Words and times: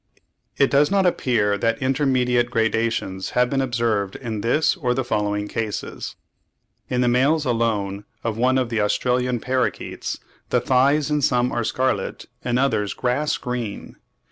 It 0.57 0.71
does 0.71 0.89
not 0.89 1.05
appear 1.05 1.59
that 1.59 1.79
intermediate 1.79 2.49
gradations 2.49 3.29
have 3.37 3.51
been 3.51 3.61
observed 3.61 4.15
in 4.15 4.41
this 4.41 4.75
or 4.75 4.95
the 4.95 5.03
following 5.03 5.47
cases. 5.47 6.15
In 6.89 7.01
the 7.01 7.07
males 7.07 7.45
alone 7.45 8.05
of 8.23 8.35
one 8.35 8.57
of 8.57 8.69
the 8.69 8.81
Australian 8.81 9.39
parrakeets 9.39 10.19
"the 10.49 10.59
thighs 10.59 11.11
in 11.11 11.21
some 11.21 11.51
are 11.51 11.63
scarlet, 11.63 12.25
in 12.43 12.57
others 12.57 12.95
grass 12.95 13.37
green." 13.37 13.95